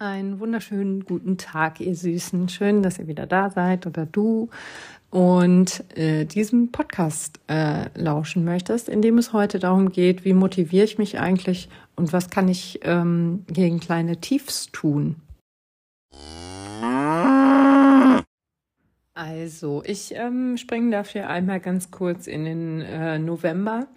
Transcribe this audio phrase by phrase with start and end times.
[0.00, 2.48] Einen wunderschönen guten Tag, ihr Süßen.
[2.48, 4.48] Schön, dass ihr wieder da seid oder du
[5.10, 10.84] und äh, diesem Podcast äh, lauschen möchtest, in dem es heute darum geht, wie motiviere
[10.84, 15.16] ich mich eigentlich und was kann ich ähm, gegen kleine Tiefs tun.
[19.14, 23.88] Also, ich ähm, springe dafür einmal ganz kurz in den äh, November.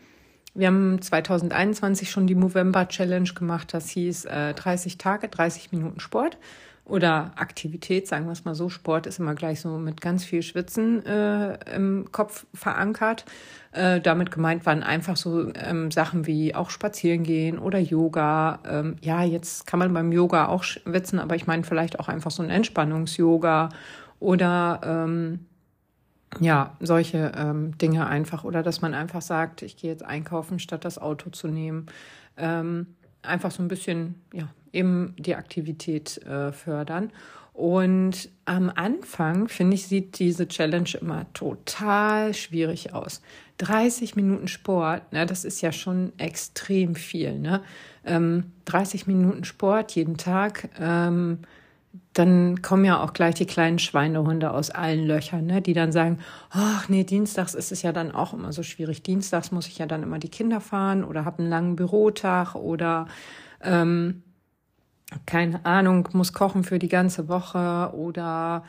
[0.53, 3.73] Wir haben 2021 schon die Movember Challenge gemacht.
[3.73, 6.37] Das hieß äh, 30 Tage, 30 Minuten Sport
[6.83, 8.67] oder Aktivität, sagen wir es mal so.
[8.67, 13.23] Sport ist immer gleich so mit ganz viel Schwitzen äh, im Kopf verankert.
[13.71, 18.59] Äh, damit gemeint waren einfach so ähm, Sachen wie auch spazieren gehen oder Yoga.
[18.67, 22.31] Ähm, ja, jetzt kann man beim Yoga auch schwitzen, aber ich meine vielleicht auch einfach
[22.31, 23.69] so ein Entspannungs-Yoga
[24.19, 25.45] oder ähm,
[26.39, 28.43] ja, solche ähm, Dinge einfach.
[28.43, 31.87] Oder dass man einfach sagt, ich gehe jetzt einkaufen, statt das Auto zu nehmen.
[32.37, 32.87] Ähm,
[33.21, 37.11] einfach so ein bisschen, ja, eben die Aktivität äh, fördern.
[37.53, 43.21] Und am Anfang, finde ich, sieht diese Challenge immer total schwierig aus.
[43.57, 47.37] 30 Minuten Sport, ne, das ist ja schon extrem viel.
[47.37, 47.61] Ne?
[48.05, 50.69] Ähm, 30 Minuten Sport jeden Tag.
[50.79, 51.39] Ähm,
[52.13, 56.19] dann kommen ja auch gleich die kleinen Schweinehunde aus allen Löchern, ne, die dann sagen,
[56.49, 59.03] ach nee, dienstags ist es ja dann auch immer so schwierig.
[59.03, 63.07] Dienstags muss ich ja dann immer die Kinder fahren oder habe einen langen Bürotag oder
[63.61, 64.23] ähm,
[65.25, 68.63] keine Ahnung, muss kochen für die ganze Woche oder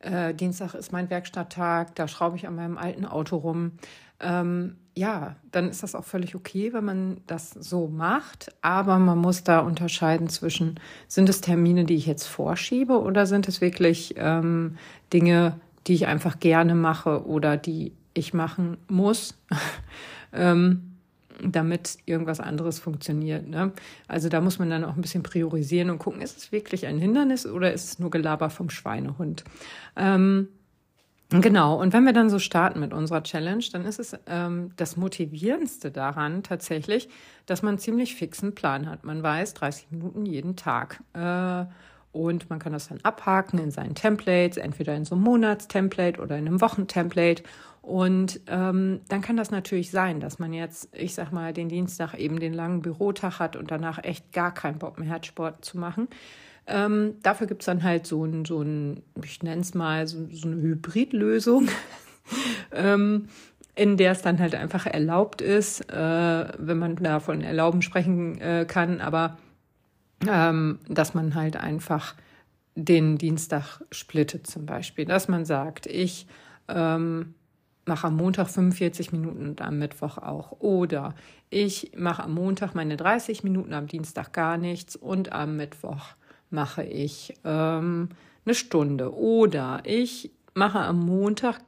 [0.00, 3.72] äh, Dienstag ist mein Werkstatttag, da schraube ich an meinem alten Auto rum.
[4.20, 8.52] Ähm, ja, dann ist das auch völlig okay, wenn man das so macht.
[8.62, 13.46] Aber man muss da unterscheiden zwischen, sind es Termine, die ich jetzt vorschiebe oder sind
[13.46, 14.76] es wirklich ähm,
[15.12, 19.38] Dinge, die ich einfach gerne mache oder die ich machen muss,
[20.32, 20.96] ähm,
[21.40, 23.46] damit irgendwas anderes funktioniert.
[23.46, 23.72] Ne?
[24.08, 26.98] Also da muss man dann auch ein bisschen priorisieren und gucken, ist es wirklich ein
[26.98, 29.44] Hindernis oder ist es nur Gelaber vom Schweinehund?
[29.94, 30.48] Ähm,
[31.30, 34.96] Genau, und wenn wir dann so starten mit unserer Challenge, dann ist es ähm, das
[34.96, 37.10] Motivierendste daran tatsächlich,
[37.44, 39.04] dass man einen ziemlich fixen Plan hat.
[39.04, 41.02] Man weiß 30 Minuten jeden Tag.
[41.12, 41.66] Äh,
[42.12, 46.38] und man kann das dann abhaken in seinen Templates, entweder in so einem Monatstemplate oder
[46.38, 47.42] in einem Wochentemplate.
[47.82, 52.14] Und ähm, dann kann das natürlich sein, dass man jetzt, ich sag mal, den Dienstag
[52.14, 55.78] eben den langen Bürotag hat und danach echt gar keinen Bock mehr hat, Sport zu
[55.78, 56.08] machen.
[56.68, 60.48] Ähm, dafür gibt's dann halt so ein, so ein ich nenne es mal, so, so
[60.48, 61.68] eine Hybridlösung,
[62.72, 63.28] ähm,
[63.74, 68.66] in der es dann halt einfach erlaubt ist, äh, wenn man davon erlauben sprechen äh,
[68.68, 69.38] kann, aber
[70.26, 72.14] ähm, dass man halt einfach
[72.74, 76.26] den Dienstag splittet zum Beispiel, dass man sagt, ich
[76.68, 77.34] ähm,
[77.86, 80.52] mache am Montag 45 Minuten und am Mittwoch auch.
[80.60, 81.14] Oder
[81.50, 86.14] ich mache am Montag meine 30 Minuten, am Dienstag gar nichts und am Mittwoch
[86.50, 88.08] mache ich ähm,
[88.44, 89.14] eine Stunde.
[89.14, 91.60] Oder ich mache am Montag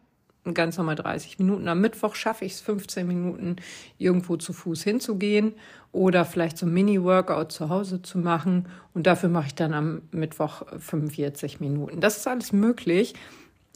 [0.54, 1.68] ganz normal 30 Minuten.
[1.68, 3.56] Am Mittwoch schaffe ich es 15 Minuten,
[3.98, 5.54] irgendwo zu Fuß hinzugehen
[5.92, 8.66] oder vielleicht so ein Mini-Workout zu Hause zu machen.
[8.94, 12.00] Und dafür mache ich dann am Mittwoch 45 Minuten.
[12.00, 13.14] Das ist alles möglich.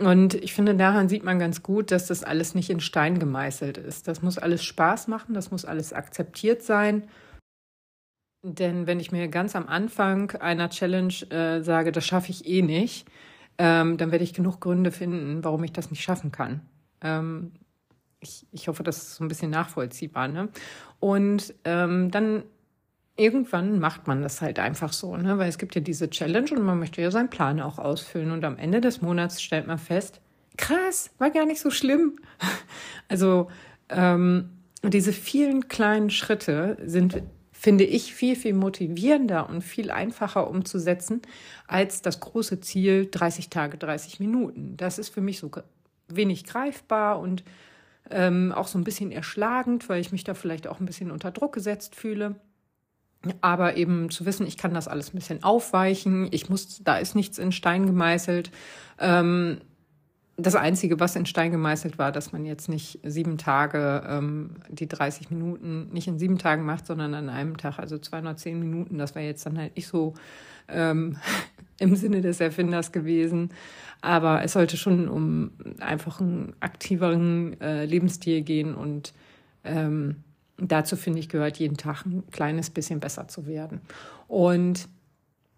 [0.00, 3.78] Und ich finde, daran sieht man ganz gut, dass das alles nicht in Stein gemeißelt
[3.78, 4.08] ist.
[4.08, 7.04] Das muss alles Spaß machen, das muss alles akzeptiert sein.
[8.46, 12.60] Denn wenn ich mir ganz am Anfang einer Challenge äh, sage, das schaffe ich eh
[12.60, 13.08] nicht,
[13.56, 16.60] ähm, dann werde ich genug Gründe finden, warum ich das nicht schaffen kann.
[17.00, 17.52] Ähm,
[18.20, 20.28] ich, ich hoffe, das ist so ein bisschen nachvollziehbar.
[20.28, 20.50] Ne?
[21.00, 22.42] Und ähm, dann
[23.16, 25.38] irgendwann macht man das halt einfach so, ne?
[25.38, 28.30] weil es gibt ja diese Challenge und man möchte ja seinen Plan auch ausfüllen.
[28.30, 30.20] Und am Ende des Monats stellt man fest,
[30.58, 32.18] krass, war gar nicht so schlimm.
[33.06, 33.48] Also
[33.90, 34.48] ähm,
[34.82, 37.22] diese vielen kleinen Schritte sind
[37.64, 41.22] finde ich viel, viel motivierender und viel einfacher umzusetzen
[41.66, 44.76] als das große Ziel 30 Tage, 30 Minuten.
[44.76, 45.50] Das ist für mich so
[46.06, 47.42] wenig greifbar und
[48.10, 51.30] ähm, auch so ein bisschen erschlagend, weil ich mich da vielleicht auch ein bisschen unter
[51.30, 52.34] Druck gesetzt fühle.
[53.40, 57.14] Aber eben zu wissen, ich kann das alles ein bisschen aufweichen, ich muss, da ist
[57.14, 58.50] nichts in Stein gemeißelt.
[58.98, 59.62] Ähm,
[60.36, 64.88] das Einzige, was in Stein gemeißelt war, dass man jetzt nicht sieben Tage ähm, die
[64.88, 68.98] 30 Minuten nicht in sieben Tagen macht, sondern an einem Tag, also 210 Minuten.
[68.98, 70.14] Das wäre jetzt dann halt nicht so
[70.68, 71.18] ähm,
[71.78, 73.50] im Sinne des Erfinders gewesen.
[74.00, 79.14] Aber es sollte schon um einfach einen aktiveren äh, Lebensstil gehen und
[79.62, 80.16] ähm,
[80.58, 83.80] dazu finde ich gehört jeden Tag ein kleines bisschen besser zu werden.
[84.28, 84.88] Und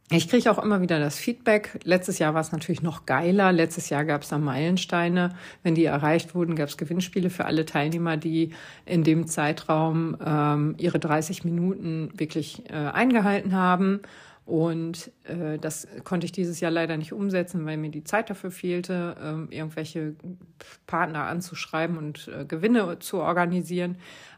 [0.08, 1.80] ich kriege auch immer wieder das Feedback.
[1.82, 3.50] Letztes Jahr war es natürlich noch geiler.
[3.50, 5.30] Letztes Jahr gab es da Meilensteine.
[5.64, 8.50] Wenn die erreicht wurden, gab es Gewinnspiele für alle Teilnehmer, die
[8.84, 14.00] in dem Zeitraum ähm, ihre 30 Minuten wirklich äh, eingehalten haben.
[14.44, 18.52] Und äh, das konnte ich dieses Jahr leider nicht umsetzen, weil mir die Zeit dafür
[18.52, 19.16] fehlte,
[19.50, 20.14] äh, irgendwelche
[20.86, 23.96] Partner anzuschreiben und äh, Gewinne zu organisieren.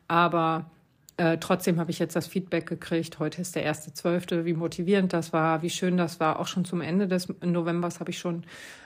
[0.09, 0.71] Aber
[1.19, 3.19] äh, trotzdem habe ich jetzt das Feedback gekriegt.
[3.19, 6.39] Heute ist der erste Zwölfte, wie motivierend das war, wie schön das war.
[6.39, 8.45] Auch schon zum Ende des Novembers habe ich schon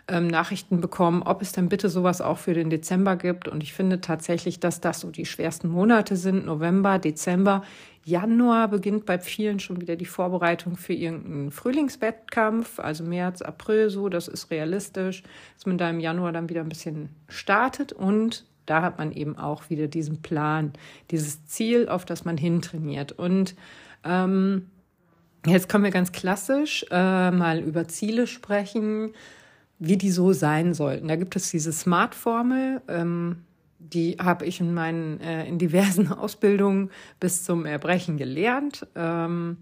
[0.08, 3.49] ähm, Nachrichten bekommen, ob es denn bitte sowas auch für den Dezember gibt.
[3.49, 6.46] Und ich finde tatsächlich, dass das so die schwersten Monate sind.
[6.46, 7.64] November, Dezember.
[8.02, 14.08] Januar beginnt bei vielen schon wieder die Vorbereitung für irgendeinen Frühlingswettkampf, also März, April so,
[14.08, 15.23] das ist realistisch,
[15.55, 19.37] dass man da im Januar dann wieder ein bisschen startet und da hat man eben
[19.37, 20.73] auch wieder diesen Plan,
[21.11, 23.12] dieses Ziel, auf das man hintrainiert.
[23.12, 23.55] Und
[24.05, 24.70] ähm,
[25.47, 29.12] jetzt können wir ganz klassisch äh, mal über Ziele sprechen,
[29.79, 31.09] wie die so sein sollten.
[31.09, 32.82] Da gibt es diese Smart-Formel.
[32.88, 33.44] Ähm,
[33.79, 38.87] die habe ich in meinen äh, in diversen Ausbildungen bis zum Erbrechen gelernt.
[38.94, 39.58] Ähm,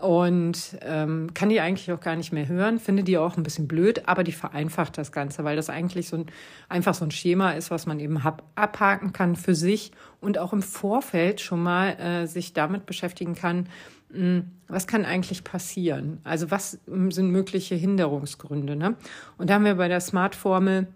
[0.00, 3.68] und ähm, kann die eigentlich auch gar nicht mehr hören, finde die auch ein bisschen
[3.68, 6.26] blöd, aber die vereinfacht das Ganze, weil das eigentlich so ein
[6.68, 10.54] einfach so ein Schema ist, was man eben hab, abhaken kann für sich und auch
[10.54, 13.68] im Vorfeld schon mal äh, sich damit beschäftigen kann,
[14.10, 16.20] mh, hm, was kann eigentlich passieren?
[16.24, 18.76] Also was sind mögliche Hinderungsgründe?
[18.76, 18.96] Ne?
[19.36, 20.86] Und da haben wir bei der Smart-Formel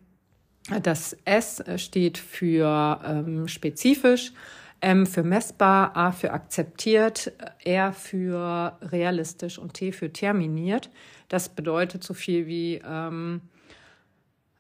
[0.82, 4.32] das S steht für ähm, spezifisch,
[4.81, 7.32] M für messbar, A für akzeptiert,
[7.64, 10.90] R für realistisch und T für terminiert.
[11.28, 13.40] Das bedeutet so viel wie ähm,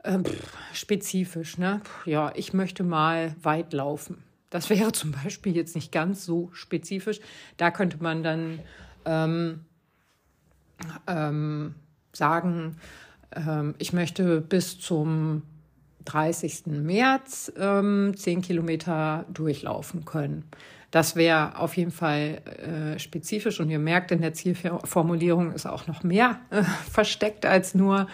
[0.02, 0.18] äh,
[0.72, 1.58] spezifisch.
[1.58, 1.80] Ne?
[2.06, 4.22] Ja, ich möchte mal weit laufen.
[4.50, 7.20] Das wäre zum Beispiel jetzt nicht ganz so spezifisch.
[7.56, 8.60] Da könnte man dann
[9.04, 9.64] ähm,
[11.06, 11.74] ähm,
[12.12, 12.76] sagen,
[13.32, 15.42] ähm, ich möchte bis zum
[16.06, 16.66] 30.
[16.66, 20.44] März ähm, 10 Kilometer durchlaufen können.
[20.90, 22.40] Das wäre auf jeden Fall
[22.94, 27.74] äh, spezifisch und ihr merkt, in der Zielformulierung ist auch noch mehr äh, versteckt als
[27.74, 28.06] nur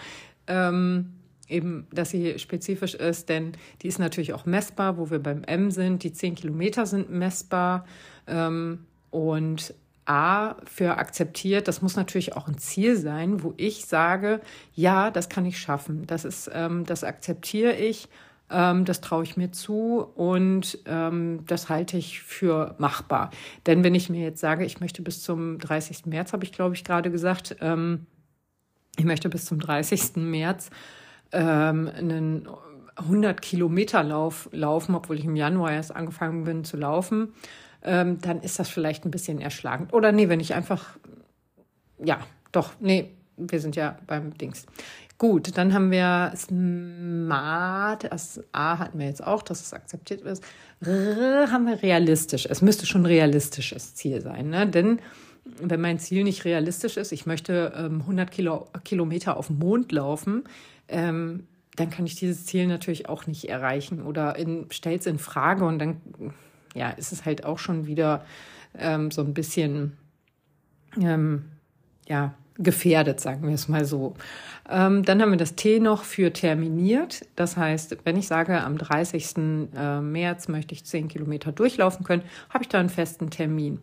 [0.47, 1.13] ähm,
[1.47, 5.71] eben, dass sie spezifisch ist, denn die ist natürlich auch messbar, wo wir beim M
[5.71, 6.03] sind.
[6.03, 7.85] Die 10 Kilometer sind messbar
[8.27, 9.73] ähm, und
[10.05, 14.41] A für akzeptiert, das muss natürlich auch ein Ziel sein, wo ich sage,
[14.73, 16.05] ja, das kann ich schaffen.
[16.07, 18.09] Das ist, ähm, das akzeptiere ich,
[18.49, 23.31] ähm, das traue ich mir zu und ähm, das halte ich für machbar.
[23.65, 26.05] Denn wenn ich mir jetzt sage, ich möchte bis zum 30.
[26.05, 28.05] März, habe ich glaube ich gerade gesagt, ähm,
[28.97, 30.17] ich möchte bis zum 30.
[30.17, 30.69] März
[31.31, 32.47] ähm, einen
[32.95, 37.33] 100 Kilometer Lauf laufen, obwohl ich im Januar erst angefangen bin zu laufen
[37.83, 39.93] ähm, dann ist das vielleicht ein bisschen erschlagend.
[39.93, 40.97] Oder nee, wenn ich einfach,
[42.03, 42.19] ja,
[42.51, 44.65] doch, nee, wir sind ja beim Dings.
[45.17, 50.43] Gut, dann haben wir Smart, das A hatten wir jetzt auch, dass es akzeptiert ist.
[50.81, 52.47] R haben wir realistisch.
[52.49, 54.67] Es müsste schon realistisches Ziel sein, ne?
[54.67, 54.99] denn
[55.45, 59.91] wenn mein Ziel nicht realistisch ist, ich möchte ähm, 100 Kilo, Kilometer auf dem Mond
[59.91, 60.43] laufen,
[60.87, 64.35] ähm, dann kann ich dieses Ziel natürlich auch nicht erreichen oder
[64.69, 66.01] stellt es in Frage und dann
[66.73, 68.25] ja, ist es halt auch schon wieder
[68.77, 69.97] ähm, so ein bisschen,
[70.99, 71.45] ähm,
[72.07, 74.13] ja, gefährdet, sagen wir es mal so.
[74.69, 77.25] Ähm, dann haben wir das T noch für terminiert.
[77.35, 79.69] Das heißt, wenn ich sage, am 30.
[79.75, 83.79] Äh, März möchte ich 10 Kilometer durchlaufen können, habe ich da einen festen Termin.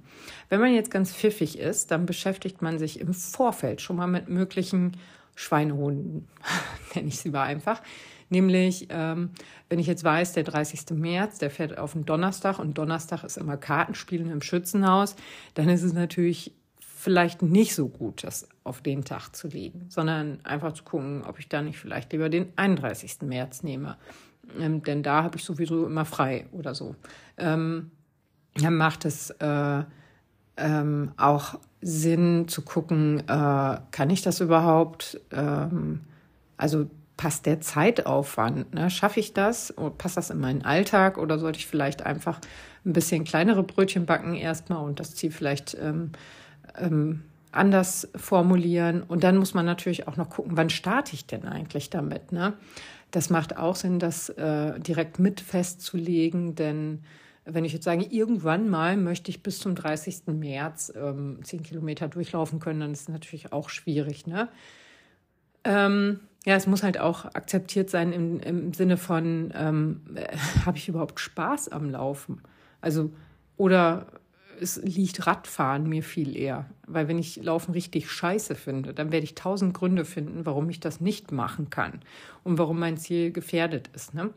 [0.48, 4.28] Wenn man jetzt ganz pfiffig ist, dann beschäftigt man sich im Vorfeld schon mal mit
[4.28, 4.96] möglichen
[5.34, 6.28] Schweinehunden,
[6.94, 7.82] nenne ich sie mal einfach.
[8.30, 9.30] Nämlich, ähm,
[9.68, 10.96] wenn ich jetzt weiß, der 30.
[10.96, 15.16] März, der fährt auf den Donnerstag und Donnerstag ist immer Kartenspielen im Schützenhaus,
[15.54, 20.38] dann ist es natürlich vielleicht nicht so gut, das auf den Tag zu legen, sondern
[20.44, 23.22] einfach zu gucken, ob ich da nicht vielleicht lieber den 31.
[23.22, 23.96] März nehme.
[24.58, 26.94] Ähm, denn da habe ich sowieso immer frei oder so.
[27.36, 27.90] Ähm,
[28.54, 29.82] dann macht es äh,
[30.56, 35.20] ähm, auch Sinn zu gucken, äh, kann ich das überhaupt?
[35.32, 36.02] Ähm,
[36.56, 36.90] also
[37.20, 38.72] passt der Zeitaufwand?
[38.72, 38.88] Ne?
[38.88, 39.76] Schaffe ich das?
[39.76, 41.18] Oder passt das in meinen Alltag?
[41.18, 42.40] Oder sollte ich vielleicht einfach
[42.86, 46.12] ein bisschen kleinere Brötchen backen erstmal und das Ziel vielleicht ähm,
[46.78, 49.02] ähm, anders formulieren?
[49.02, 52.32] Und dann muss man natürlich auch noch gucken, wann starte ich denn eigentlich damit?
[52.32, 52.54] Ne?
[53.10, 57.04] Das macht auch Sinn, das äh, direkt mit festzulegen, denn
[57.44, 60.22] wenn ich jetzt sage, irgendwann mal möchte ich bis zum 30.
[60.28, 64.26] März ähm, 10 Kilometer durchlaufen können, dann ist es natürlich auch schwierig.
[64.26, 64.48] Ne?
[65.64, 70.78] Ähm, ja, es muss halt auch akzeptiert sein im, im Sinne von, ähm, äh, habe
[70.78, 72.42] ich überhaupt Spaß am Laufen?
[72.80, 73.12] Also,
[73.56, 74.06] oder
[74.60, 76.68] es liegt Radfahren mir viel eher.
[76.86, 80.80] Weil wenn ich Laufen richtig scheiße finde, dann werde ich tausend Gründe finden, warum ich
[80.80, 82.00] das nicht machen kann
[82.44, 84.14] und warum mein Ziel gefährdet ist.
[84.14, 84.30] Ne?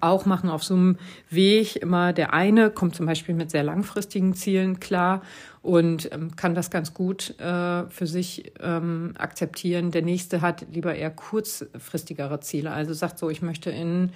[0.00, 0.98] Auch machen auf so einem
[1.30, 5.22] Weg immer der eine kommt zum Beispiel mit sehr langfristigen Zielen klar
[5.62, 9.90] und ähm, kann das ganz gut äh, für sich ähm, akzeptieren.
[9.90, 12.70] Der nächste hat lieber eher kurzfristigere Ziele.
[12.72, 14.12] Also sagt so, ich möchte in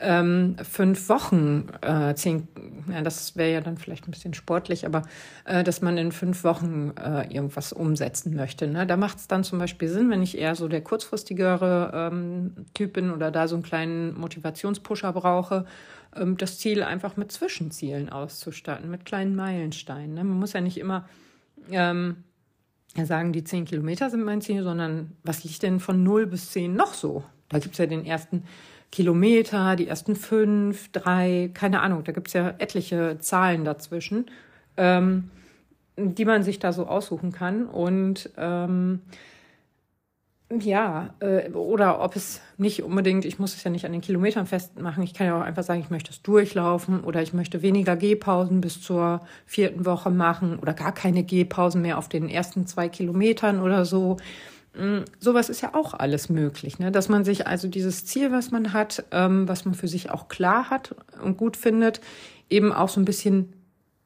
[0.00, 2.46] ähm, fünf Wochen äh, zehn,
[2.90, 5.02] ja, das wäre ja dann vielleicht ein bisschen sportlich, aber
[5.44, 8.68] äh, dass man in fünf Wochen äh, irgendwas umsetzen möchte.
[8.68, 8.86] Ne?
[8.86, 12.92] Da macht es dann zum Beispiel Sinn, wenn ich eher so der kurzfristigere ähm, Typ
[12.92, 15.66] bin oder da so einen kleinen Motivationspusher brauche,
[16.14, 20.14] ähm, das Ziel einfach mit Zwischenzielen auszustatten, mit kleinen Meilensteinen.
[20.14, 20.22] Ne?
[20.22, 21.08] Man muss ja nicht immer
[21.70, 22.22] ähm,
[23.02, 26.74] sagen, die zehn Kilometer sind mein Ziel, sondern was liegt denn von null bis zehn
[26.74, 27.24] noch so?
[27.48, 28.44] Da gibt es ja den ersten
[28.90, 34.26] Kilometer, die ersten fünf, drei, keine Ahnung, da gibt es ja etliche Zahlen dazwischen,
[34.76, 35.30] ähm,
[35.96, 37.66] die man sich da so aussuchen kann.
[37.66, 39.00] Und ähm,
[40.50, 44.46] ja, äh, oder ob es nicht unbedingt, ich muss es ja nicht an den Kilometern
[44.46, 47.96] festmachen, ich kann ja auch einfach sagen, ich möchte es durchlaufen oder ich möchte weniger
[47.96, 52.88] Gehpausen bis zur vierten Woche machen oder gar keine Gehpausen mehr auf den ersten zwei
[52.88, 54.16] Kilometern oder so.
[54.78, 56.92] Mm, sowas ist ja auch alles möglich, ne?
[56.92, 60.28] dass man sich also dieses Ziel, was man hat, ähm, was man für sich auch
[60.28, 62.00] klar hat und gut findet,
[62.48, 63.52] eben auch so ein bisschen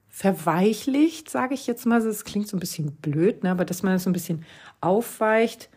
[0.08, 2.02] verweichlicht, sage ich jetzt mal.
[2.02, 3.50] Das klingt so ein bisschen blöd, ne?
[3.50, 4.44] aber dass man es das so ein bisschen
[4.80, 5.68] aufweicht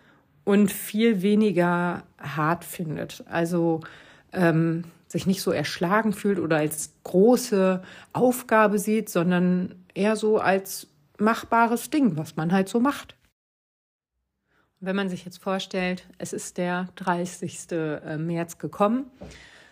[0.46, 3.24] und viel weniger hart findet.
[3.28, 3.82] Also
[4.32, 7.82] ähm, sich nicht so erschlagen fühlt oder als große
[8.14, 10.88] Aufgabe sieht, sondern eher so als
[11.18, 13.16] machbares Ding, was man halt so macht.
[14.82, 17.72] Wenn man sich jetzt vorstellt, es ist der 30.
[17.72, 19.06] Äh, März gekommen.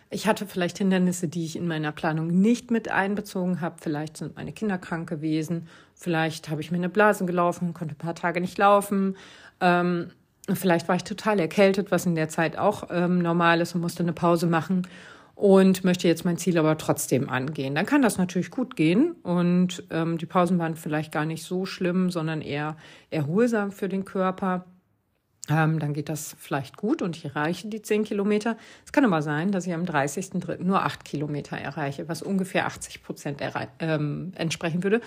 [0.10, 3.75] Ich hatte vielleicht Hindernisse, die ich in meiner Planung nicht mit einbezogen habe.
[3.81, 5.67] Vielleicht sind meine Kinder krank gewesen.
[5.95, 9.17] Vielleicht habe ich mir eine Blase gelaufen, konnte ein paar Tage nicht laufen.
[9.60, 10.12] Ähm,
[10.53, 14.03] vielleicht war ich total erkältet, was in der Zeit auch ähm, normal ist und musste
[14.03, 14.88] eine Pause machen
[15.36, 17.75] und möchte jetzt mein Ziel aber trotzdem angehen.
[17.75, 21.65] Dann kann das natürlich gut gehen und ähm, die Pausen waren vielleicht gar nicht so
[21.65, 22.77] schlimm, sondern eher
[23.10, 24.65] erholsam für den Körper.
[25.50, 28.55] Ähm, dann geht das vielleicht gut und ich erreiche die 10 Kilometer.
[28.85, 30.63] Es kann aber sein, dass ich am 30.03.
[30.63, 33.41] nur 8 Kilometer erreiche, was ungefähr 80 Prozent
[33.79, 35.01] ähm, entsprechen würde.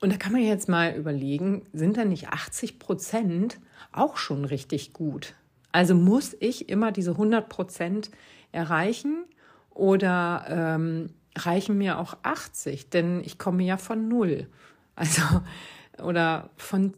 [0.00, 3.60] Und da kann man jetzt mal überlegen, sind da nicht 80 Prozent
[3.92, 5.34] auch schon richtig gut?
[5.70, 8.10] Also muss ich immer diese 100 Prozent
[8.50, 9.24] erreichen
[9.70, 12.90] oder ähm, reichen mir auch 80?
[12.90, 14.48] Denn ich komme ja von null.
[14.96, 15.22] Also,
[16.02, 16.94] oder von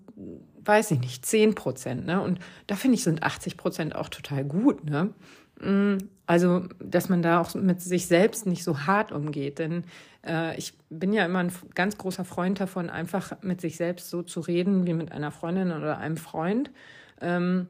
[0.69, 2.07] weiß ich nicht, 10 Prozent.
[2.07, 2.21] Ne?
[2.21, 4.85] Und da finde ich, sind 80 Prozent auch total gut.
[4.85, 5.11] Ne?
[5.61, 5.97] Mm,
[6.27, 9.59] also, dass man da auch mit sich selbst nicht so hart umgeht.
[9.59, 9.85] Denn
[10.27, 14.23] äh, ich bin ja immer ein ganz großer Freund davon, einfach mit sich selbst so
[14.23, 16.71] zu reden wie mit einer Freundin oder einem Freund.
[17.21, 17.69] Ähm,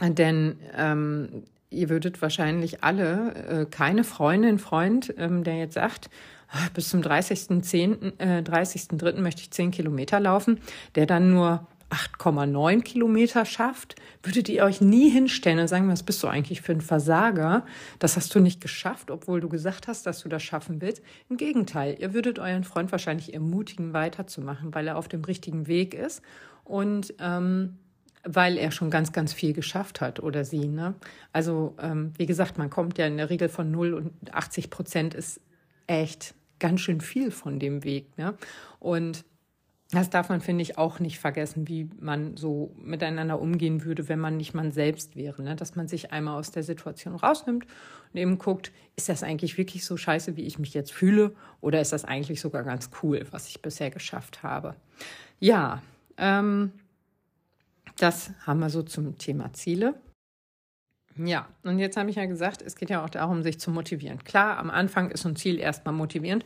[0.00, 6.10] denn ähm, ihr würdet wahrscheinlich alle äh, keine Freundin, Freund, ähm, der jetzt sagt,
[6.50, 8.18] ah, bis zum 30.3.
[8.18, 8.92] Äh, 30.
[9.18, 10.60] möchte ich 10 Kilometer laufen,
[10.94, 16.22] der dann nur 8,9 Kilometer schafft, würdet ihr euch nie hinstellen und sagen, was bist
[16.22, 17.64] du eigentlich für ein Versager?
[17.98, 21.02] Das hast du nicht geschafft, obwohl du gesagt hast, dass du das schaffen willst.
[21.28, 25.94] Im Gegenteil, ihr würdet euren Freund wahrscheinlich ermutigen, weiterzumachen, weil er auf dem richtigen Weg
[25.94, 26.22] ist
[26.64, 27.78] und ähm,
[28.24, 30.66] weil er schon ganz, ganz viel geschafft hat oder sie.
[30.66, 30.94] Ne?
[31.32, 35.14] Also ähm, wie gesagt, man kommt ja in der Regel von 0 und 80 Prozent
[35.14, 35.40] ist
[35.86, 38.18] echt ganz schön viel von dem Weg.
[38.18, 38.34] Ne?
[38.80, 39.24] Und
[39.90, 44.18] das darf man, finde ich, auch nicht vergessen, wie man so miteinander umgehen würde, wenn
[44.18, 45.42] man nicht man selbst wäre.
[45.42, 45.54] Ne?
[45.54, 47.66] Dass man sich einmal aus der Situation rausnimmt
[48.12, 51.36] und eben guckt, ist das eigentlich wirklich so scheiße, wie ich mich jetzt fühle?
[51.60, 54.74] Oder ist das eigentlich sogar ganz cool, was ich bisher geschafft habe?
[55.38, 55.82] Ja,
[56.16, 56.72] ähm,
[57.96, 59.94] das haben wir so zum Thema Ziele.
[61.16, 64.22] Ja, und jetzt habe ich ja gesagt, es geht ja auch darum, sich zu motivieren.
[64.24, 66.44] Klar, am Anfang ist ein Ziel erstmal motivierend.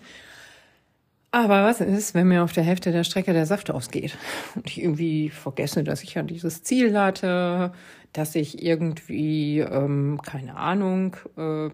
[1.33, 4.19] Aber was ist, wenn mir auf der Hälfte der Strecke der Saft ausgeht
[4.57, 7.73] und ich irgendwie vergesse, dass ich ja dieses Ziel hatte,
[8.13, 11.71] dass ich irgendwie, ähm, keine Ahnung, äh,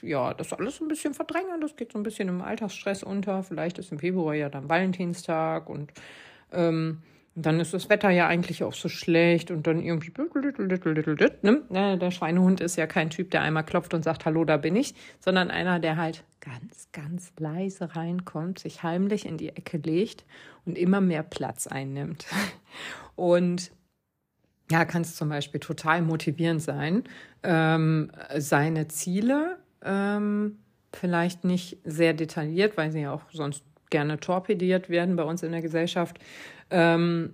[0.00, 1.58] ja, das alles ein bisschen verdränge.
[1.60, 3.42] Das geht so ein bisschen im Alltagsstress unter.
[3.42, 5.92] Vielleicht ist im Februar ja dann Valentinstag und
[6.52, 7.02] ähm,
[7.38, 10.10] dann ist das Wetter ja eigentlich auch so schlecht und dann irgendwie
[11.70, 11.98] ne?
[11.98, 14.94] Der Schweinehund ist ja kein Typ, der einmal klopft und sagt, hallo, da bin ich,
[15.20, 20.24] sondern einer, der halt ganz, ganz leise reinkommt, sich heimlich in die Ecke legt
[20.64, 22.26] und immer mehr Platz einnimmt.
[23.16, 23.72] Und
[24.70, 27.04] ja, kann es zum Beispiel total motivierend sein,
[27.42, 30.58] ähm, seine Ziele ähm,
[30.92, 33.64] vielleicht nicht sehr detailliert, weil sie ja auch sonst
[33.96, 36.18] gerne torpediert werden bei uns in der Gesellschaft,
[36.68, 37.32] ähm,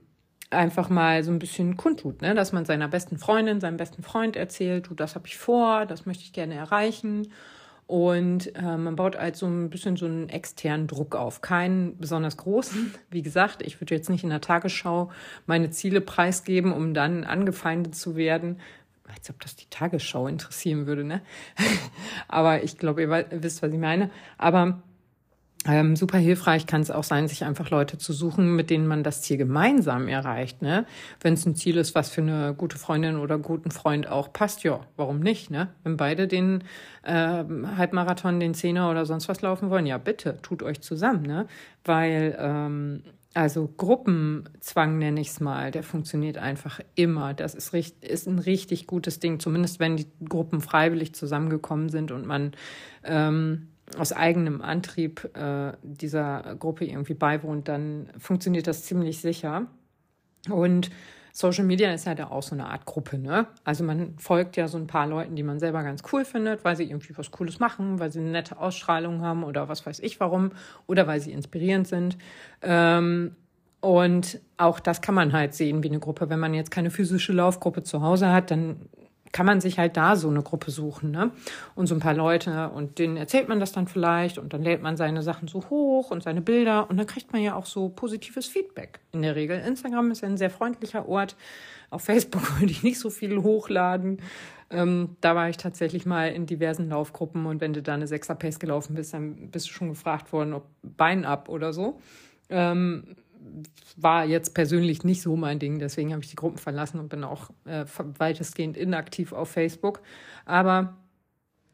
[0.51, 2.37] einfach mal so ein bisschen kundtut, ne?
[2.37, 6.07] dass man seiner besten Freundin, seinem besten Freund erzählt, du, das habe ich vor, das
[6.07, 7.33] möchte ich gerne erreichen.
[7.89, 11.41] Und äh, man baut halt so ein bisschen so einen externen Druck auf.
[11.41, 12.95] Keinen besonders großen.
[13.11, 15.11] Wie gesagt, ich würde jetzt nicht in der Tagesschau
[15.47, 18.61] meine Ziele preisgeben, um dann angefeindet zu werden.
[19.13, 21.23] Als ob das die Tagesschau interessieren würde, ne?
[22.29, 24.11] Aber ich glaube, ihr wisst, was ich meine.
[24.39, 24.83] Aber
[25.67, 29.03] ähm, super hilfreich kann es auch sein, sich einfach Leute zu suchen, mit denen man
[29.03, 30.63] das Ziel gemeinsam erreicht.
[30.63, 30.87] Ne?
[31.21, 34.65] Wenn es ein Ziel ist, was für eine gute Freundin oder guten Freund auch passt,
[34.65, 35.51] ja, warum nicht?
[35.51, 35.69] Ne?
[35.85, 36.65] Wenn beide den
[37.05, 37.45] äh,
[37.77, 41.47] Halbmarathon, den Zehner oder sonst was laufen wollen, ja bitte, tut euch zusammen, ne?
[41.85, 43.03] Weil ähm,
[43.35, 47.33] also Gruppenzwang nenne ich es mal, der funktioniert einfach immer.
[47.33, 52.13] Das ist, richtig, ist ein richtig gutes Ding, zumindest wenn die Gruppen freiwillig zusammengekommen sind
[52.13, 52.53] und man
[53.05, 53.69] ähm,
[53.99, 59.67] aus eigenem Antrieb äh, dieser Gruppe irgendwie beiwohnt, dann funktioniert das ziemlich sicher.
[60.51, 60.91] Und
[61.33, 63.47] Social Media ist ja da auch so eine Art Gruppe, ne?
[63.65, 66.77] Also man folgt ja so ein paar Leuten, die man selber ganz cool findet, weil
[66.77, 70.21] sie irgendwie was Cooles machen, weil sie eine nette Ausstrahlung haben oder was weiß ich
[70.21, 70.51] warum
[70.87, 72.19] oder weil sie inspirierend sind.
[72.61, 73.35] Ähm,
[73.81, 76.29] und auch das kann man halt sehen wie eine Gruppe.
[76.29, 78.89] Wenn man jetzt keine physische Laufgruppe zu Hause hat, dann
[79.33, 81.33] kann man sich halt da so eine Gruppe suchen, ne?
[81.75, 84.83] Und so ein paar Leute und denen erzählt man das dann vielleicht und dann lädt
[84.83, 87.89] man seine Sachen so hoch und seine Bilder und dann kriegt man ja auch so
[87.89, 89.59] positives Feedback in der Regel.
[89.59, 91.37] Instagram ist ein sehr freundlicher Ort.
[91.91, 94.21] Auf Facebook würde ich nicht so viel hochladen.
[94.71, 98.59] Ähm, da war ich tatsächlich mal in diversen Laufgruppen und wenn du da eine Sechser-Pace
[98.59, 102.01] gelaufen bist, dann bist du schon gefragt worden, ob Bein ab oder so.
[102.49, 103.17] Ähm,
[103.97, 107.25] war jetzt persönlich nicht so mein Ding, deswegen habe ich die Gruppen verlassen und bin
[107.25, 107.85] auch äh,
[108.19, 110.03] weitestgehend inaktiv auf Facebook.
[110.45, 110.97] Aber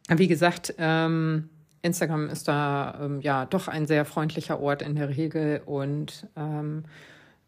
[0.09, 1.51] wie gesagt, ähm,
[1.83, 6.85] Instagram ist da ähm, ja doch ein sehr freundlicher Ort in der Regel und ähm,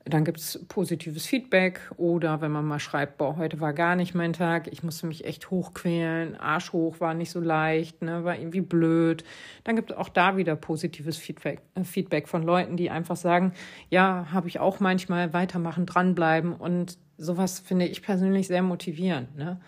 [0.04, 4.14] dann gibt es positives Feedback oder wenn man mal schreibt, boah, heute war gar nicht
[4.14, 8.38] mein Tag, ich musste mich echt hochquälen, Arsch hoch war nicht so leicht, ne, war
[8.38, 9.24] irgendwie blöd.
[9.64, 13.52] Dann gibt es auch da wieder positives Feedback, äh, Feedback von Leuten, die einfach sagen,
[13.90, 19.36] ja, habe ich auch manchmal weitermachen, dranbleiben und sowas finde ich persönlich sehr motivierend.
[19.36, 19.60] Ne?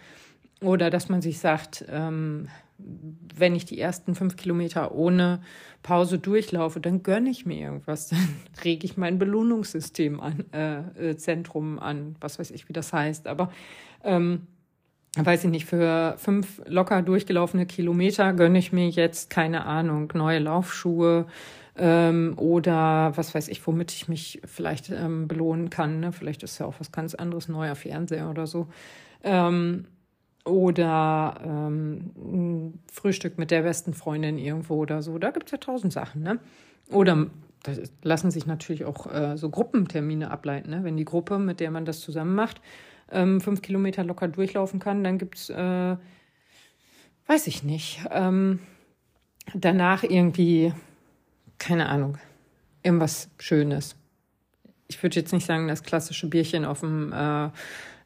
[0.62, 2.48] Oder dass man sich sagt, ähm,
[3.34, 5.40] wenn ich die ersten fünf Kilometer ohne
[5.82, 8.28] Pause durchlaufe, dann gönne ich mir irgendwas, dann
[8.64, 13.26] rege ich mein Belohnungssystem an, äh, äh, Zentrum an, was weiß ich, wie das heißt.
[13.26, 13.50] Aber
[14.04, 14.46] ähm,
[15.16, 20.38] weiß ich nicht, für fünf locker durchgelaufene Kilometer gönne ich mir jetzt, keine Ahnung, neue
[20.38, 21.26] Laufschuhe
[21.76, 26.00] ähm, oder was weiß ich, womit ich mich vielleicht ähm, belohnen kann.
[26.00, 26.12] Ne?
[26.12, 28.68] Vielleicht ist ja auch was ganz anderes, neuer Fernseher oder so.
[29.22, 29.86] Ähm,
[30.44, 35.18] oder ähm, Frühstück mit der besten Freundin irgendwo oder so.
[35.18, 36.22] Da gibt es ja tausend Sachen.
[36.22, 36.38] Ne?
[36.90, 37.26] Oder
[37.62, 40.70] das lassen sich natürlich auch äh, so Gruppentermine ableiten.
[40.70, 40.82] Ne?
[40.82, 42.60] Wenn die Gruppe, mit der man das zusammen macht,
[43.10, 45.96] ähm, fünf Kilometer locker durchlaufen kann, dann gibt es, äh,
[47.26, 48.58] weiß ich nicht, ähm,
[49.54, 50.72] danach irgendwie,
[51.58, 52.18] keine Ahnung,
[52.82, 53.96] irgendwas Schönes.
[54.88, 57.50] Ich würde jetzt nicht sagen, das klassische Bierchen auf dem äh,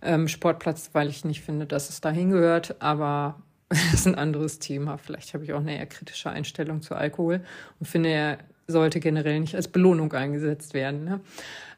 [0.02, 2.80] ähm, Sportplatz, weil ich nicht finde, dass es dahin gehört.
[2.80, 4.98] Aber das ist ein anderes Thema.
[4.98, 7.42] Vielleicht habe ich auch eine eher kritische Einstellung zu Alkohol
[7.80, 11.04] und finde, er sollte generell nicht als Belohnung eingesetzt werden.
[11.04, 11.20] Ne?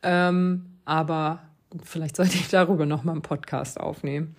[0.02, 1.42] Ähm, aber
[1.82, 4.34] vielleicht sollte ich darüber nochmal einen Podcast aufnehmen.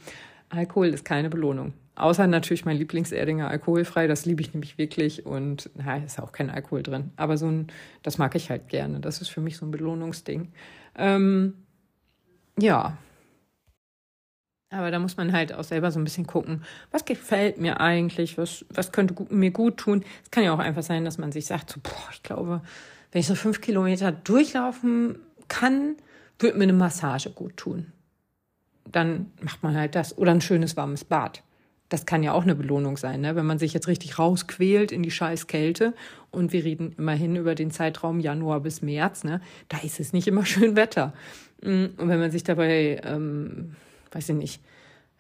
[0.50, 1.74] Alkohol ist keine Belohnung.
[1.96, 6.50] Außer natürlich mein Lieblingserdinger alkoholfrei, das liebe ich nämlich wirklich und na, ist auch kein
[6.50, 7.12] Alkohol drin.
[7.18, 7.68] Aber so ein,
[8.04, 9.02] das mag ich halt gerne.
[9.02, 10.48] Das ist für mich so ein Belohnungsding.
[10.98, 11.56] Ähm,
[12.58, 12.98] ja,
[14.70, 18.38] aber da muss man halt auch selber so ein bisschen gucken, was gefällt mir eigentlich,
[18.38, 20.04] was, was könnte mir gut tun.
[20.24, 22.62] Es kann ja auch einfach sein, dass man sich sagt, so, boah, ich glaube,
[23.12, 25.96] wenn ich so fünf Kilometer durchlaufen kann,
[26.38, 27.92] würde mir eine Massage gut tun.
[28.92, 30.18] Dann macht man halt das.
[30.18, 31.44] Oder ein schönes warmes Bad.
[31.90, 33.36] Das kann ja auch eine Belohnung sein, ne?
[33.36, 35.96] wenn man sich jetzt richtig rausquält in die scheiß Kälte.
[36.30, 39.24] Und wir reden immerhin über den Zeitraum Januar bis März.
[39.24, 39.42] Ne?
[39.70, 41.14] Da ist es nicht immer schön Wetter.
[41.64, 43.76] Und wenn man sich dabei ähm,
[44.12, 44.62] weiß ich nicht,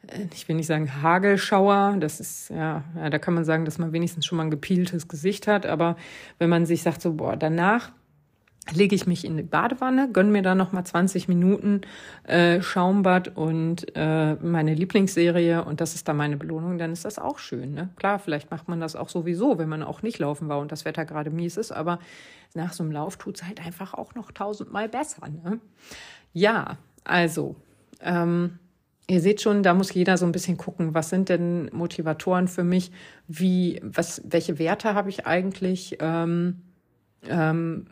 [0.08, 3.78] äh, ich will nicht sagen Hagelschauer, das ist, ja, ja, da kann man sagen, dass
[3.78, 5.96] man wenigstens schon mal ein gepieltes Gesicht hat, aber
[6.38, 7.92] wenn man sich sagt, so, boah, danach
[8.72, 11.82] lege ich mich in die Badewanne, gönne mir da nochmal 20 Minuten
[12.24, 17.20] äh, Schaumbad und äh, meine Lieblingsserie und das ist dann meine Belohnung, dann ist das
[17.20, 17.74] auch schön.
[17.74, 17.90] Ne?
[17.96, 20.86] Klar, vielleicht macht man das auch sowieso, wenn man auch nicht laufen war und das
[20.86, 22.00] Wetter gerade mies ist, aber
[22.54, 25.28] nach so einem Lauf tut es halt einfach auch noch tausendmal besser.
[25.30, 25.60] Ne?
[26.34, 27.56] Ja, also
[28.02, 28.60] ähm,
[29.10, 32.64] Ihr seht schon, da muss jeder so ein bisschen gucken, was sind denn Motivatoren für
[32.64, 32.92] mich,
[33.28, 36.62] wie, was, welche Werte habe ich eigentlich ähm,
[37.28, 37.88] ähm,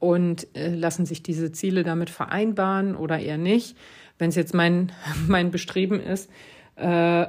[0.00, 3.76] und äh, lassen sich diese Ziele damit vereinbaren oder eher nicht.
[4.18, 4.90] Wenn es jetzt mein,
[5.28, 6.28] mein Bestreben ist,
[6.74, 7.26] äh,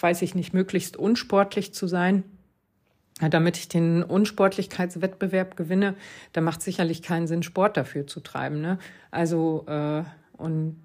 [0.00, 2.24] weiß ich nicht, möglichst unsportlich zu sein.
[3.20, 5.94] Damit ich den Unsportlichkeitswettbewerb gewinne,
[6.32, 8.60] da macht sicherlich keinen Sinn, Sport dafür zu treiben.
[8.60, 8.78] Ne?
[9.12, 10.02] Also, äh,
[10.36, 10.76] und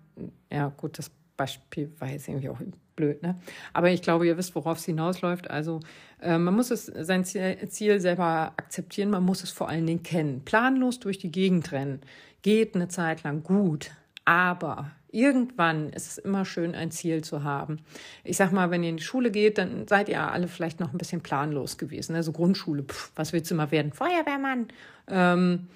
[0.52, 2.60] ja, gut, das Beispiel war jetzt irgendwie auch
[2.96, 3.40] blöd, ne?
[3.74, 5.50] Aber ich glaube, ihr wisst, worauf es hinausläuft.
[5.50, 5.80] Also
[6.22, 10.44] äh, man muss es sein Ziel selber akzeptieren, man muss es vor allen Dingen kennen.
[10.46, 12.02] Planlos durch die Gegend rennen
[12.44, 13.92] geht eine Zeit lang gut,
[14.26, 17.80] aber irgendwann ist es immer schön, ein Ziel zu haben.
[18.24, 20.94] Ich sag mal, wenn ihr in die Schule geht, dann seid ihr alle vielleicht noch
[20.94, 22.16] ein bisschen planlos gewesen.
[22.16, 23.94] Also Grundschule, pff, was willst du mal werden?
[23.94, 24.68] Feuerwehrmann.
[25.08, 25.68] Ähm,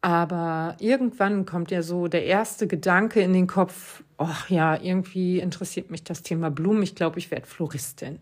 [0.00, 5.90] aber irgendwann kommt ja so der erste Gedanke in den Kopf, ach ja, irgendwie interessiert
[5.90, 8.20] mich das Thema Blumen, ich glaube, ich werde Floristin.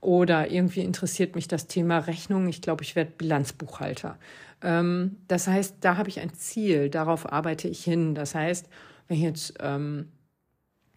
[0.00, 4.16] Oder irgendwie interessiert mich das Thema Rechnung, ich glaube, ich werde Bilanzbuchhalter.
[4.62, 8.14] Ähm, das heißt, da habe ich ein Ziel, darauf arbeite ich hin.
[8.14, 8.68] Das heißt,
[9.08, 10.08] wenn ich jetzt, ähm,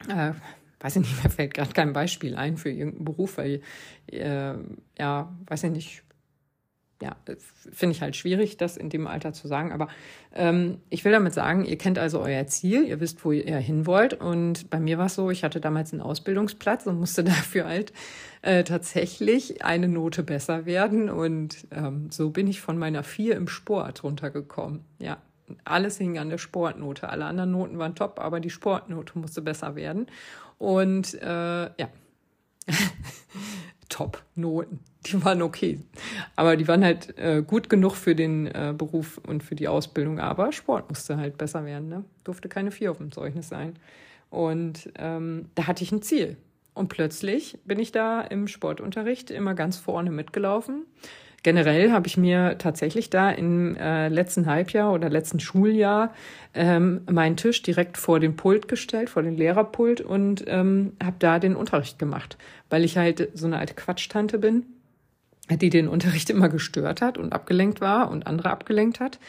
[0.07, 0.33] äh,
[0.79, 3.61] weiß ich nicht, mir fällt gerade kein Beispiel ein für irgendeinen Beruf, weil,
[4.07, 4.53] äh,
[4.99, 6.03] ja, weiß ich nicht,
[7.01, 7.15] ja,
[7.71, 9.71] finde ich halt schwierig, das in dem Alter zu sagen.
[9.71, 9.87] Aber
[10.33, 13.85] ähm, ich will damit sagen, ihr kennt also euer Ziel, ihr wisst, wo ihr hin
[13.87, 14.13] wollt.
[14.13, 17.91] Und bei mir war es so, ich hatte damals einen Ausbildungsplatz und musste dafür halt
[18.43, 21.09] äh, tatsächlich eine Note besser werden.
[21.09, 24.85] Und ähm, so bin ich von meiner Vier im Sport runtergekommen.
[24.99, 25.17] Ja,
[25.65, 27.09] alles hing an der Sportnote.
[27.09, 30.07] Alle anderen Noten waren top, aber die Sportnote musste besser werden.
[30.57, 31.89] Und äh, ja.
[33.91, 34.79] Top-Noten.
[35.05, 35.79] Die waren okay.
[36.35, 40.19] Aber die waren halt äh, gut genug für den äh, Beruf und für die Ausbildung.
[40.19, 41.89] Aber Sport musste halt besser werden.
[41.89, 42.03] Ne?
[42.23, 43.75] Durfte keine Vier auf dem Zeugnis sein.
[44.29, 46.37] Und ähm, da hatte ich ein Ziel.
[46.73, 50.85] Und plötzlich bin ich da im Sportunterricht immer ganz vorne mitgelaufen.
[51.43, 56.13] Generell habe ich mir tatsächlich da im äh, letzten Halbjahr oder letzten Schuljahr
[56.53, 61.39] ähm, meinen Tisch direkt vor den Pult gestellt, vor den Lehrerpult und ähm, habe da
[61.39, 62.37] den Unterricht gemacht,
[62.69, 64.65] weil ich halt so eine alte Quatschtante bin,
[65.49, 69.19] die den Unterricht immer gestört hat und abgelenkt war und andere abgelenkt hat.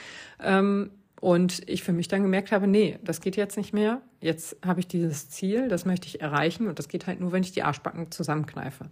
[0.43, 0.91] Ähm,
[1.23, 4.03] und ich für mich dann gemerkt habe, nee, das geht jetzt nicht mehr.
[4.21, 7.45] Jetzt habe ich dieses Ziel, das möchte ich erreichen und das geht halt nur, wenn
[7.45, 8.87] ich die Arschbacken zusammenkneife.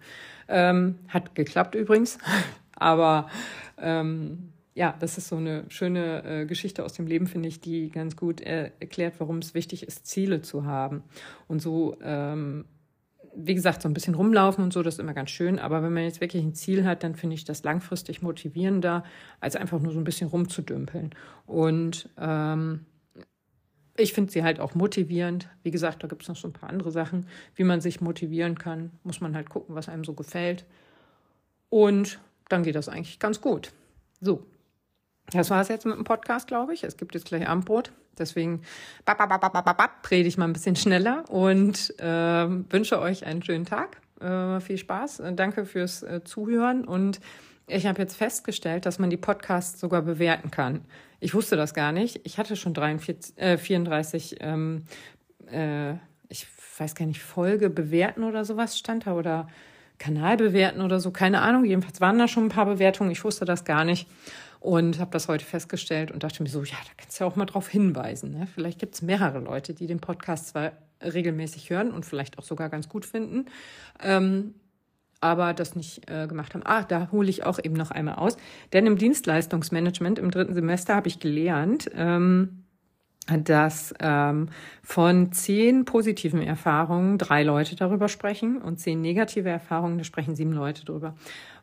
[0.46, 2.18] Ähm, hat geklappt übrigens.
[2.80, 3.28] Aber
[3.78, 7.90] ähm, ja, das ist so eine schöne äh, Geschichte aus dem Leben, finde ich, die
[7.90, 11.02] ganz gut äh, erklärt, warum es wichtig ist, Ziele zu haben.
[11.48, 12.64] Und so, ähm,
[13.34, 15.58] wie gesagt, so ein bisschen rumlaufen und so, das ist immer ganz schön.
[15.58, 19.04] Aber wenn man jetzt wirklich ein Ziel hat, dann finde ich das langfristig motivierender,
[19.40, 21.10] als einfach nur so ein bisschen rumzudümpeln.
[21.46, 22.86] Und ähm,
[23.96, 25.48] ich finde sie halt auch motivierend.
[25.62, 28.56] Wie gesagt, da gibt es noch so ein paar andere Sachen, wie man sich motivieren
[28.56, 28.92] kann.
[29.02, 30.64] Muss man halt gucken, was einem so gefällt.
[31.68, 32.18] Und
[32.50, 33.72] dann geht das eigentlich ganz gut.
[34.20, 34.44] So,
[35.32, 36.84] das war es jetzt mit dem Podcast, glaube ich.
[36.84, 37.92] Es gibt jetzt gleich Abendbrot.
[38.18, 38.62] Deswegen
[40.10, 44.00] rede ich mal ein bisschen schneller und äh, wünsche euch einen schönen Tag.
[44.20, 45.22] Äh, viel Spaß.
[45.34, 46.84] Danke fürs äh, Zuhören.
[46.84, 47.20] Und
[47.66, 50.84] ich habe jetzt festgestellt, dass man die Podcasts sogar bewerten kann.
[51.20, 52.20] Ich wusste das gar nicht.
[52.24, 54.84] Ich hatte schon 43, äh, 34, ähm,
[55.50, 55.92] äh,
[56.28, 56.46] ich
[56.78, 59.48] weiß gar nicht, Folge bewerten oder sowas stand da oder
[60.00, 61.64] Kanal bewerten oder so, keine Ahnung.
[61.64, 63.12] Jedenfalls waren da schon ein paar Bewertungen.
[63.12, 64.08] Ich wusste das gar nicht
[64.58, 67.36] und habe das heute festgestellt und dachte mir so, ja, da kannst du ja auch
[67.36, 68.32] mal drauf hinweisen.
[68.32, 68.48] Ne?
[68.52, 72.70] Vielleicht gibt es mehrere Leute, die den Podcast zwar regelmäßig hören und vielleicht auch sogar
[72.70, 73.46] ganz gut finden,
[74.02, 74.54] ähm,
[75.20, 76.62] aber das nicht äh, gemacht haben.
[76.64, 78.38] Ah, da hole ich auch eben noch einmal aus.
[78.72, 82.64] Denn im Dienstleistungsmanagement im dritten Semester habe ich gelernt, ähm,
[83.38, 84.48] dass ähm,
[84.82, 90.52] von zehn positiven Erfahrungen drei Leute darüber sprechen und zehn negative Erfahrungen, da sprechen sieben
[90.52, 91.14] Leute drüber.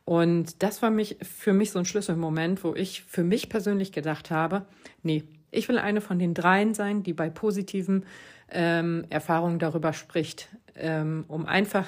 [0.06, 4.32] Und das war mich, für mich so ein Schlüsselmoment, wo ich für mich persönlich gedacht
[4.32, 4.66] habe,
[5.04, 8.06] nee, ich will eine von den dreien sein, die bei positiven
[8.50, 11.88] ähm, Erfahrungen darüber spricht, ähm, um einfach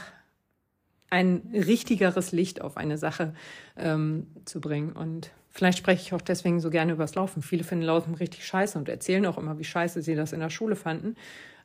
[1.09, 3.33] ein richtigeres Licht auf eine Sache
[3.77, 4.91] ähm, zu bringen.
[4.91, 7.41] Und Vielleicht spreche ich auch deswegen so gerne übers Laufen.
[7.41, 10.49] Viele finden Laufen richtig scheiße und erzählen auch immer, wie scheiße sie das in der
[10.49, 11.17] Schule fanden.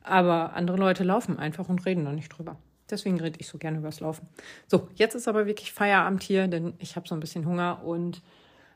[0.03, 2.57] Aber andere Leute laufen einfach und reden da nicht drüber.
[2.91, 4.27] Deswegen rede ich so gerne übers Laufen.
[4.67, 8.21] So, jetzt ist aber wirklich Feierabend hier, denn ich habe so ein bisschen Hunger und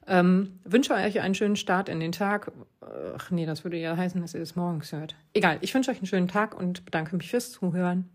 [0.06, 2.52] ähm, wünsche euch einen schönen Start in den Tag.
[3.16, 5.16] Ach nee, das würde ja heißen, dass ihr es morgens hört.
[5.34, 8.08] Egal, ich wünsche euch einen schönen Tag und bedanke mich fürs Zuhören.